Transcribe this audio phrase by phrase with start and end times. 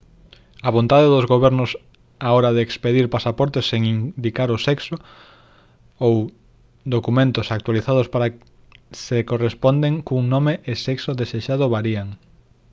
[0.67, 1.71] a vontade dos gobernos
[2.27, 5.01] á hora de expedir pasaportes sen indicar o sexo x
[6.05, 6.13] ou
[6.95, 8.27] documentos actualizados para
[9.05, 12.07] se corresponderen cun nome e sexo desexado varían